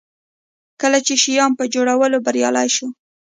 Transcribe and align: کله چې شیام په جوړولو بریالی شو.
کله 0.81 0.99
چې 1.05 1.13
شیام 1.23 1.51
په 1.59 1.63
جوړولو 1.73 2.17
بریالی 2.25 2.67
شو. 2.75 2.87